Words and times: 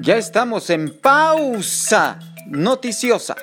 Ya 0.00 0.16
estamos 0.16 0.70
en 0.70 0.98
pausa 1.00 2.18
noticiosa. 2.46 3.36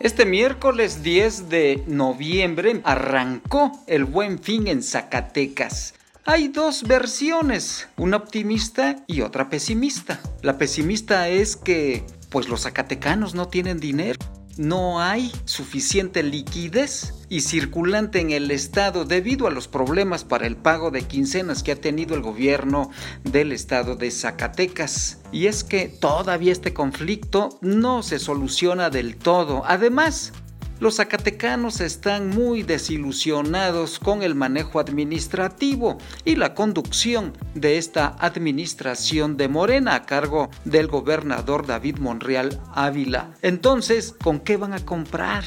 Este 0.00 0.26
miércoles 0.26 1.02
10 1.02 1.48
de 1.48 1.84
noviembre 1.86 2.80
arrancó 2.84 3.72
el 3.86 4.04
buen 4.04 4.40
fin 4.40 4.66
en 4.66 4.82
Zacatecas. 4.82 5.94
Hay 6.24 6.48
dos 6.48 6.82
versiones, 6.82 7.88
una 7.96 8.16
optimista 8.16 8.96
y 9.06 9.20
otra 9.20 9.48
pesimista. 9.48 10.20
La 10.42 10.58
pesimista 10.58 11.28
es 11.28 11.56
que 11.56 12.04
pues 12.30 12.48
los 12.48 12.62
zacatecanos 12.62 13.34
no 13.34 13.48
tienen 13.48 13.78
dinero 13.78 14.18
no 14.56 15.00
hay 15.00 15.32
suficiente 15.44 16.22
liquidez 16.22 17.14
y 17.28 17.40
circulante 17.40 18.20
en 18.20 18.30
el 18.30 18.50
estado 18.50 19.04
debido 19.04 19.46
a 19.46 19.50
los 19.50 19.66
problemas 19.66 20.24
para 20.24 20.46
el 20.46 20.56
pago 20.56 20.90
de 20.90 21.02
quincenas 21.02 21.62
que 21.62 21.72
ha 21.72 21.80
tenido 21.80 22.14
el 22.14 22.20
gobierno 22.20 22.90
del 23.24 23.52
estado 23.52 23.96
de 23.96 24.10
Zacatecas. 24.10 25.18
Y 25.32 25.46
es 25.46 25.64
que 25.64 25.88
todavía 25.88 26.52
este 26.52 26.74
conflicto 26.74 27.58
no 27.62 28.02
se 28.02 28.18
soluciona 28.18 28.90
del 28.90 29.16
todo. 29.16 29.62
Además, 29.66 30.32
los 30.80 30.96
zacatecanos 30.96 31.80
están 31.80 32.28
muy 32.28 32.62
desilusionados 32.62 33.98
con 33.98 34.22
el 34.22 34.34
manejo 34.34 34.80
administrativo 34.80 35.98
y 36.24 36.36
la 36.36 36.54
conducción 36.54 37.32
de 37.54 37.78
esta 37.78 38.16
administración 38.18 39.36
de 39.36 39.48
Morena 39.48 39.94
a 39.94 40.02
cargo 40.02 40.50
del 40.64 40.88
gobernador 40.88 41.66
David 41.66 41.98
Monreal 41.98 42.60
Ávila. 42.74 43.34
Entonces, 43.42 44.14
¿con 44.22 44.40
qué 44.40 44.56
van 44.56 44.72
a 44.72 44.84
comprar? 44.84 45.44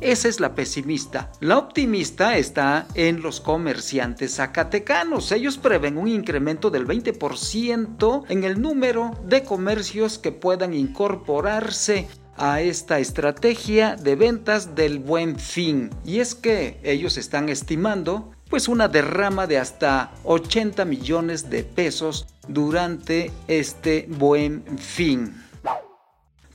Esa 0.00 0.28
es 0.28 0.40
la 0.40 0.54
pesimista. 0.54 1.30
La 1.40 1.58
optimista 1.58 2.38
está 2.38 2.86
en 2.94 3.20
los 3.20 3.42
comerciantes 3.42 4.36
zacatecanos. 4.36 5.30
Ellos 5.30 5.58
prevén 5.58 5.98
un 5.98 6.08
incremento 6.08 6.70
del 6.70 6.86
20% 6.86 8.24
en 8.30 8.44
el 8.44 8.62
número 8.62 9.10
de 9.26 9.44
comercios 9.44 10.18
que 10.18 10.32
puedan 10.32 10.72
incorporarse 10.72 12.08
a 12.40 12.62
esta 12.62 12.98
estrategia 12.98 13.94
de 13.94 14.16
ventas 14.16 14.74
del 14.74 14.98
buen 14.98 15.38
fin. 15.38 15.90
Y 16.04 16.18
es 16.18 16.34
que 16.34 16.80
ellos 16.82 17.18
están 17.18 17.48
estimando 17.48 18.32
pues 18.48 18.66
una 18.66 18.88
derrama 18.88 19.46
de 19.46 19.58
hasta 19.58 20.10
80 20.24 20.84
millones 20.84 21.50
de 21.50 21.62
pesos 21.62 22.26
durante 22.48 23.30
este 23.46 24.06
buen 24.08 24.64
fin. 24.78 25.34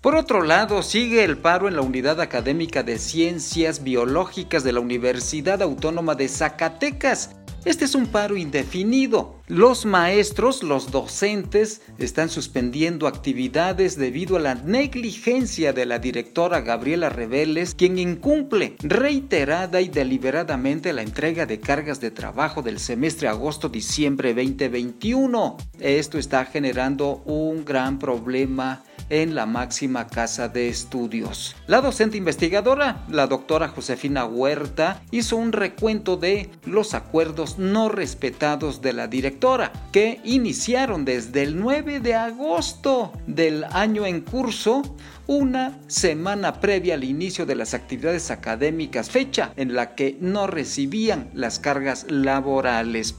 Por 0.02 0.16
otro 0.16 0.44
lado, 0.44 0.84
sigue 0.84 1.24
el 1.24 1.38
paro 1.38 1.68
en 1.68 1.76
la 1.76 1.82
Unidad 1.82 2.22
Académica 2.22 2.84
de 2.84 3.00
Ciencias 3.00 3.82
Biológicas 3.82 4.64
de 4.64 4.72
la 4.72 4.80
Universidad 4.80 5.64
Autónoma 5.64 6.14
de 6.14 6.28
Zacatecas, 6.28 7.32
este 7.66 7.86
es 7.86 7.96
un 7.96 8.06
paro 8.08 8.38
indefinido. 8.38 9.42
Los 9.48 9.86
maestros, 9.86 10.64
los 10.64 10.92
docentes, 10.92 11.82
están 11.98 12.30
suspendiendo 12.30 13.08
actividades 13.08 13.98
debido 13.98 14.38
a 14.38 14.40
la 14.40 14.56
negligencia 14.56 15.74
de 15.74 15.86
la 15.86 16.00
directora 16.00 16.62
Gabriela 16.62 17.10
Reveles, 17.10 17.76
quien 17.76 17.98
incumple 17.98 18.76
reiterada 18.82 19.82
y 19.82 19.90
deliberadamente 19.90 20.94
la 20.94 21.02
entrega 21.02 21.46
de 21.46 21.60
cargas 21.60 22.00
de 22.00 22.12
trabajo 22.12 22.62
del 22.62 22.80
semestre 22.80 23.28
agosto-diciembre 23.28 24.34
2021. 24.34 25.58
Esto 25.80 26.18
está 26.18 26.46
generando 26.46 27.24
un 27.26 27.66
gran 27.66 28.00
problema 28.00 28.84
en 29.10 29.36
la 29.36 29.46
máxima 29.46 30.08
casa 30.08 30.48
de 30.48 30.70
estudios. 30.70 31.56
La 31.68 31.82
docente 31.82 32.18
investigadora, 32.18 33.06
la 33.10 33.28
doctora 33.28 33.68
Josefina 33.68 34.26
Huerta, 34.26 35.02
hizo 35.12 35.38
un 35.38 35.52
recuento 35.52 36.18
de 36.18 36.50
los 36.66 36.94
acuerdos 36.94 37.58
no 37.58 37.90
respetados 37.90 38.82
de 38.82 38.94
la 38.94 39.08
directora, 39.08 39.72
que 39.92 40.20
iniciaron 40.24 41.06
desde 41.06 41.44
el 41.44 41.60
9 41.60 42.00
de 42.00 42.16
agosto 42.16 43.14
del 43.28 43.64
año 43.66 44.06
en 44.06 44.22
curso 44.22 44.82
una 45.28 45.80
semana 45.88 46.60
previa 46.60 46.96
al 46.96 47.04
inicio 47.04 47.46
de 47.46 47.56
las 47.56 47.74
actividades 47.74 48.32
académicas, 48.32 49.10
fecha 49.10 49.54
en 49.56 49.74
la 49.74 49.96
que 49.96 50.18
no 50.22 50.48
recibían 50.48 51.30
las 51.34 51.60
cargas 51.60 52.06
laborales. 52.10 53.16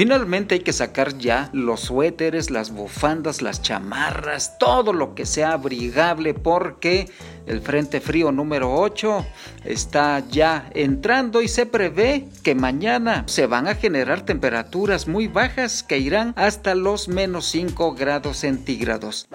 Finalmente 0.00 0.54
hay 0.54 0.60
que 0.62 0.72
sacar 0.72 1.18
ya 1.18 1.50
los 1.52 1.80
suéteres, 1.80 2.50
las 2.50 2.70
bufandas, 2.70 3.42
las 3.42 3.60
chamarras, 3.60 4.56
todo 4.56 4.94
lo 4.94 5.14
que 5.14 5.26
sea 5.26 5.52
abrigable 5.52 6.32
porque 6.32 7.10
el 7.44 7.60
Frente 7.60 8.00
Frío 8.00 8.32
número 8.32 8.74
8 8.74 9.26
está 9.66 10.26
ya 10.30 10.70
entrando 10.72 11.42
y 11.42 11.48
se 11.48 11.66
prevé 11.66 12.30
que 12.42 12.54
mañana 12.54 13.24
se 13.26 13.44
van 13.44 13.68
a 13.68 13.74
generar 13.74 14.24
temperaturas 14.24 15.06
muy 15.06 15.28
bajas 15.28 15.82
que 15.82 15.98
irán 15.98 16.32
hasta 16.34 16.74
los 16.74 17.08
menos 17.08 17.44
5 17.50 17.94
grados 17.94 18.38
centígrados. 18.38 19.28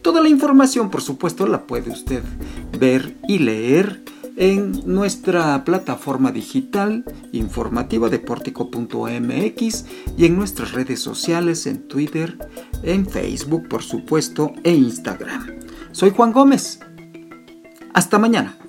Toda 0.00 0.20
la 0.20 0.28
información, 0.28 0.90
por 0.90 1.02
supuesto, 1.02 1.44
la 1.48 1.66
puede 1.66 1.90
usted 1.90 2.22
ver 2.78 3.16
y 3.26 3.40
leer 3.40 4.01
en 4.36 4.82
nuestra 4.86 5.64
plataforma 5.64 6.32
digital 6.32 7.04
informativa 7.32 8.08
de 8.08 8.18
portico.mx 8.18 9.84
y 10.16 10.24
en 10.24 10.36
nuestras 10.36 10.72
redes 10.72 11.00
sociales 11.00 11.66
en 11.66 11.88
Twitter, 11.88 12.38
en 12.82 13.06
Facebook 13.06 13.68
por 13.68 13.82
supuesto 13.82 14.52
e 14.62 14.72
Instagram. 14.72 15.46
Soy 15.92 16.10
Juan 16.10 16.32
Gómez. 16.32 16.80
Hasta 17.94 18.18
mañana. 18.18 18.61